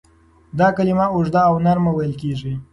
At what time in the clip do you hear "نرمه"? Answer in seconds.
1.65-1.91